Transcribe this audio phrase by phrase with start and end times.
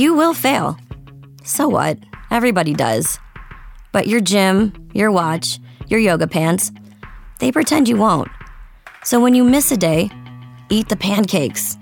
[0.00, 0.78] You will fail.
[1.44, 1.98] So what?
[2.30, 3.18] Everybody does.
[3.92, 6.72] But your gym, your watch, your yoga pants,
[7.38, 8.30] they pretend you won't.
[9.04, 10.08] So when you miss a day,
[10.70, 11.76] eat the pancakes.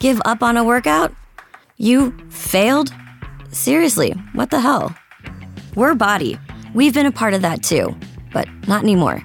[0.00, 1.14] Give up on a workout?
[1.76, 2.92] You failed?
[3.52, 4.92] Seriously, what the hell?
[5.76, 6.40] We're Body.
[6.74, 7.96] We've been a part of that too,
[8.32, 9.22] but not anymore.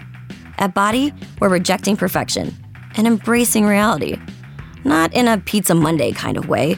[0.60, 2.56] At Body, we're rejecting perfection
[2.98, 4.22] and embracing reality.
[4.84, 6.78] Not in a Pizza Monday kind of way,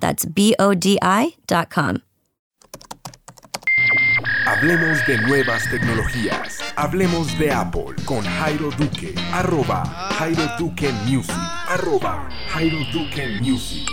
[0.00, 2.02] That's B O D I.com.
[4.46, 6.58] Hablemos de nuevas tecnologías.
[6.74, 9.14] Hablemos de Apple con Jairo Duque.
[9.32, 9.84] Arroba
[10.18, 11.34] Jairo Duque Music.
[11.68, 13.86] Arroba Jairo Duque Music.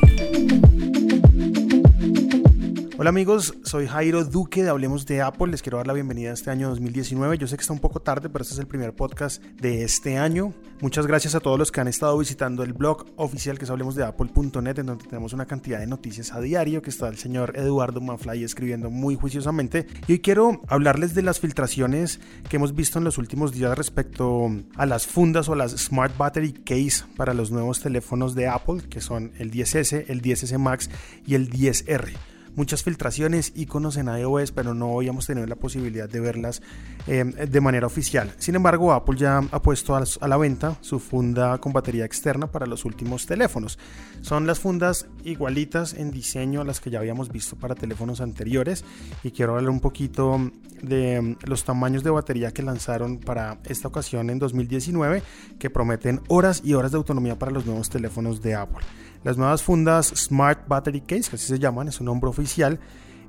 [3.08, 5.48] Hola amigos, soy Jairo Duque de Hablemos de Apple.
[5.48, 7.38] Les quiero dar la bienvenida a este año 2019.
[7.38, 10.18] Yo sé que está un poco tarde, pero este es el primer podcast de este
[10.18, 10.54] año.
[10.82, 14.80] Muchas gracias a todos los que han estado visitando el blog oficial que es hablemosdeapple.net,
[14.80, 18.44] en donde tenemos una cantidad de noticias a diario que está el señor Eduardo Manfly
[18.44, 19.88] escribiendo muy juiciosamente.
[20.06, 24.52] Y hoy quiero hablarles de las filtraciones que hemos visto en los últimos días respecto
[24.76, 29.00] a las fundas o las Smart Battery Case para los nuevos teléfonos de Apple, que
[29.00, 30.90] son el 10S, el 10S Max
[31.26, 32.10] y el 10R
[32.58, 36.62] muchas filtraciones, iconos en iOS, pero no habíamos tenido la posibilidad de verlas
[37.06, 38.34] eh, de manera oficial.
[38.40, 42.66] Sin embargo, Apple ya ha puesto a la venta su funda con batería externa para
[42.66, 43.78] los últimos teléfonos.
[44.22, 48.84] Son las fundas igualitas en diseño a las que ya habíamos visto para teléfonos anteriores
[49.24, 54.30] y quiero hablar un poquito de los tamaños de batería que lanzaron para esta ocasión
[54.30, 55.22] en 2019
[55.60, 58.86] que prometen horas y horas de autonomía para los nuevos teléfonos de Apple.
[59.24, 62.80] Las nuevas fundas Smart Battery Case, que así se llaman, es un nombre oficial,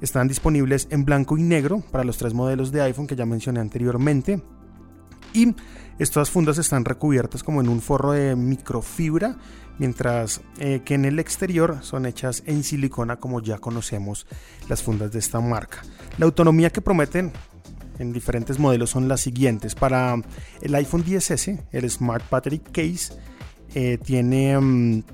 [0.01, 3.61] están disponibles en blanco y negro para los tres modelos de iPhone que ya mencioné
[3.61, 4.43] anteriormente.
[5.33, 5.55] Y
[5.99, 9.37] estas fundas están recubiertas como en un forro de microfibra,
[9.79, 14.27] mientras eh, que en el exterior son hechas en silicona como ya conocemos
[14.69, 15.83] las fundas de esta marca.
[16.19, 17.33] La autonomía que prometen
[17.99, 19.75] en diferentes modelos son las siguientes.
[19.75, 20.15] Para
[20.63, 23.13] el iPhone 10S, el Smart Battery Case
[23.75, 25.05] eh, tiene...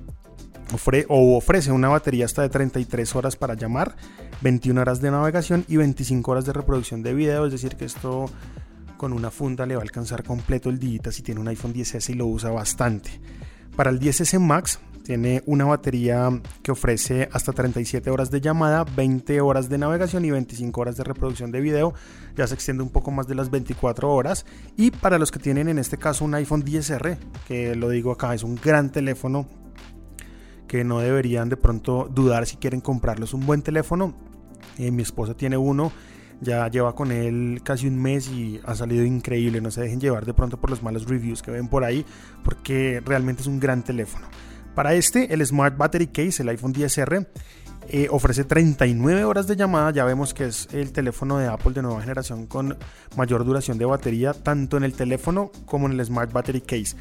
[0.71, 0.77] Mm,
[1.09, 3.97] o ofrece una batería hasta de 33 horas para llamar,
[4.41, 8.27] 21 horas de navegación y 25 horas de reproducción de video, es decir que esto
[8.97, 12.11] con una funda le va a alcanzar completo el día si tiene un iPhone 10S
[12.11, 13.21] y lo usa bastante.
[13.77, 16.31] Para el 10S Max tiene una batería
[16.63, 21.05] que ofrece hasta 37 horas de llamada, 20 horas de navegación y 25 horas de
[21.05, 21.93] reproducción de video.
[22.37, 24.47] Ya se extiende un poco más de las 24 horas.
[24.77, 28.33] Y para los que tienen en este caso un iPhone 10R, que lo digo acá,
[28.33, 29.47] es un gran teléfono
[30.75, 33.27] que no deberían de pronto dudar si quieren comprarlo.
[33.27, 34.13] Es un buen teléfono.
[34.77, 35.93] Eh, mi esposa tiene uno,
[36.41, 39.61] ya lleva con él casi un mes y ha salido increíble.
[39.61, 42.05] No se dejen llevar de pronto por los malos reviews que ven por ahí,
[42.43, 44.27] porque realmente es un gran teléfono.
[44.75, 47.29] Para este, el Smart Battery Case, el iPhone 10R,
[47.91, 49.93] eh, ofrece 39 horas de llamada.
[49.93, 52.77] Ya vemos que es el teléfono de Apple de nueva generación con
[53.17, 56.97] mayor duración de batería, tanto en el teléfono como en el Smart Battery Case.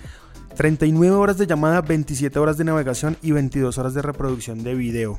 [0.55, 5.17] 39 horas de llamada, 27 horas de navegación y 22 horas de reproducción de video.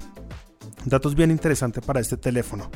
[0.85, 2.71] Datos bien interesantes para este teléfono.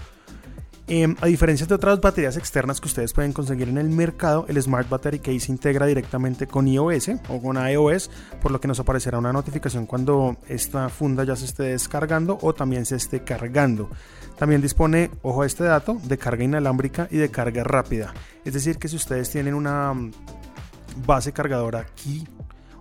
[0.90, 4.60] Em, a diferencia de otras baterías externas que ustedes pueden conseguir en el mercado, el
[4.60, 8.10] Smart Battery Case integra directamente con iOS o con iOS,
[8.40, 12.54] por lo que nos aparecerá una notificación cuando esta funda ya se esté descargando o
[12.54, 13.90] también se esté cargando.
[14.38, 18.14] También dispone, ojo a este dato, de carga inalámbrica y de carga rápida.
[18.46, 20.10] Es decir, que si ustedes tienen una mm,
[21.04, 22.26] base cargadora aquí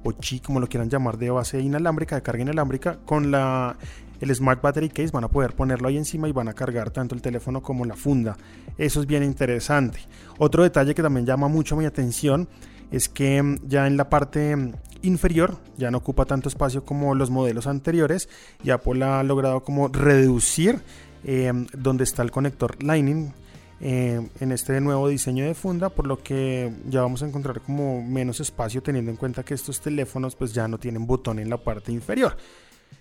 [0.04, 3.78] o chi, como lo quieran llamar, de base inalámbrica, de carga inalámbrica, con la,
[4.20, 7.16] el Smart Battery Case van a poder ponerlo ahí encima y van a cargar tanto
[7.16, 8.38] el teléfono como la funda.
[8.78, 10.00] Eso es bien interesante.
[10.38, 12.48] Otro detalle que también llama mucho mi atención
[12.92, 14.74] es que mm, ya en la parte mm,
[15.04, 18.30] inferior ya no ocupa tanto espacio como los modelos anteriores
[18.64, 20.82] y Apple ha logrado como reducir
[21.24, 23.34] eh, donde está el conector Lightning
[23.80, 28.02] eh, en este nuevo diseño de funda, por lo que ya vamos a encontrar como
[28.02, 31.58] menos espacio teniendo en cuenta que estos teléfonos pues ya no tienen botón en la
[31.58, 32.38] parte inferior.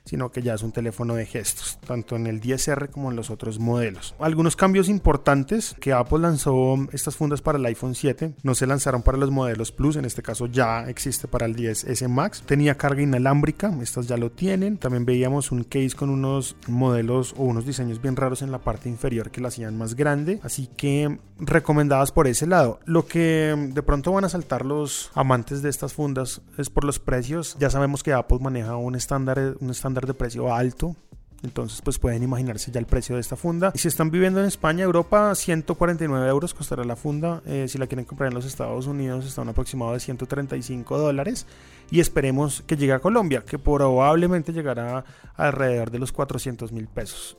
[0.06, 3.28] Sino que ya es un teléfono de gestos, tanto en el 10R como en los
[3.28, 4.14] otros modelos.
[4.18, 9.02] Algunos cambios importantes que Apple lanzó estas fundas para el iPhone 7, no se lanzaron
[9.02, 12.42] para los modelos Plus, en este caso ya existe para el 10S Max.
[12.46, 14.78] Tenía carga inalámbrica, estas ya lo tienen.
[14.78, 18.88] También veíamos un case con unos modelos o unos diseños bien raros en la parte
[18.88, 22.80] inferior que la hacían más grande, así que recomendadas por ese lado.
[22.84, 26.98] Lo que de pronto van a saltar los amantes de estas fundas es por los
[26.98, 27.56] precios.
[27.58, 30.94] Ya sabemos que Apple maneja un estándar, un estándar de precio alto.
[31.42, 33.70] Entonces, pues pueden imaginarse ya el precio de esta funda.
[33.74, 37.40] Y si están viviendo en España, Europa, 149 euros costará la funda.
[37.46, 41.46] Eh, si la quieren comprar en los Estados Unidos, está un aproximado de 135 dólares.
[41.90, 45.04] Y esperemos que llegue a Colombia, que probablemente llegará
[45.36, 47.36] alrededor de los 400 mil pesos.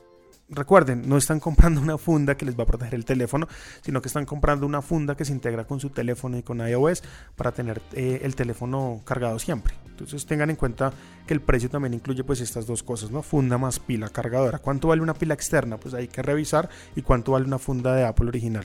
[0.50, 3.46] Recuerden, no están comprando una funda que les va a proteger el teléfono,
[3.82, 7.02] sino que están comprando una funda que se integra con su teléfono y con iOS
[7.36, 9.74] para tener eh, el teléfono cargado siempre.
[9.86, 10.92] Entonces tengan en cuenta
[11.26, 13.22] que el precio también incluye pues estas dos cosas, ¿no?
[13.22, 14.58] Funda más pila cargadora.
[14.58, 15.76] ¿Cuánto vale una pila externa?
[15.76, 18.64] Pues hay que revisar y cuánto vale una funda de Apple original.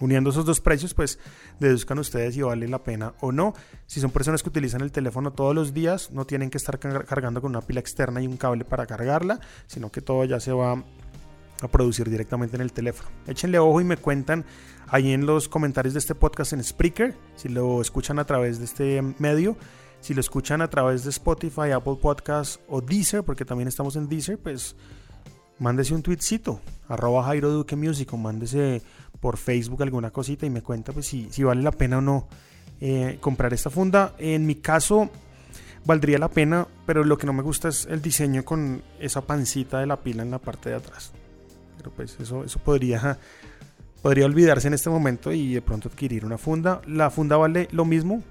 [0.00, 1.18] Uniendo esos dos precios, pues
[1.60, 3.54] deduzcan ustedes si vale la pena o no.
[3.86, 7.40] Si son personas que utilizan el teléfono todos los días, no tienen que estar cargando
[7.40, 10.82] con una pila externa y un cable para cargarla, sino que todo ya se va
[11.60, 13.08] a producir directamente en el teléfono.
[13.26, 14.44] Échenle ojo y me cuentan
[14.88, 18.64] ahí en los comentarios de este podcast en Spreaker, si lo escuchan a través de
[18.64, 19.56] este medio,
[20.00, 24.08] si lo escuchan a través de Spotify, Apple Podcasts o Deezer, porque también estamos en
[24.08, 24.76] Deezer, pues
[25.58, 28.82] mándese un tweetcito, arroba Jairo Duque Music, mándese
[29.24, 32.28] por Facebook alguna cosita y me cuenta pues si, si vale la pena o no
[32.78, 34.14] eh, comprar esta funda.
[34.18, 35.08] En mi caso
[35.86, 39.80] valdría la pena, pero lo que no me gusta es el diseño con esa pancita
[39.80, 41.12] de la pila en la parte de atrás.
[41.78, 43.18] Pero pues eso, eso podría,
[44.02, 46.82] podría olvidarse en este momento y de pronto adquirir una funda.
[46.86, 48.22] La funda vale lo mismo,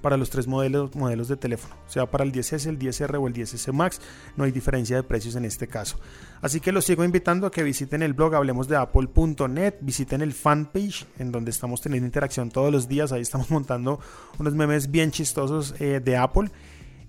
[0.00, 3.34] para los tres modelos, modelos de teléfono, sea para el 10S, el 10R o el
[3.34, 4.00] 10S Max,
[4.36, 5.98] no hay diferencia de precios en este caso.
[6.42, 10.32] Así que los sigo invitando a que visiten el blog hablemos de apple.net, visiten el
[10.32, 14.00] fanpage en donde estamos teniendo interacción todos los días, ahí estamos montando
[14.38, 16.50] unos memes bien chistosos eh, de Apple.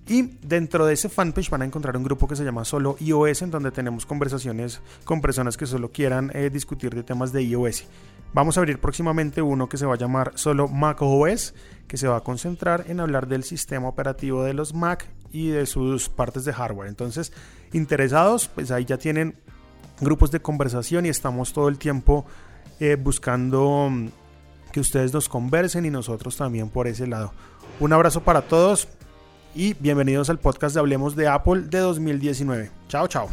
[0.07, 3.43] Y dentro de ese fanpage van a encontrar un grupo que se llama Solo iOS,
[3.43, 7.85] en donde tenemos conversaciones con personas que solo quieran eh, discutir de temas de iOS.
[8.33, 11.53] Vamos a abrir próximamente uno que se va a llamar Solo macOS,
[11.91, 15.65] que se va a concentrar en hablar del sistema operativo de los Mac y de
[15.65, 16.87] sus partes de hardware.
[16.87, 17.33] Entonces,
[17.73, 19.35] interesados, pues ahí ya tienen
[19.99, 22.25] grupos de conversación y estamos todo el tiempo
[22.79, 24.07] eh, buscando mm,
[24.71, 27.33] que ustedes nos conversen y nosotros también por ese lado.
[27.81, 28.87] Un abrazo para todos
[29.53, 32.71] y bienvenidos al podcast de Hablemos de Apple de 2019.
[32.87, 33.27] Chao, chao.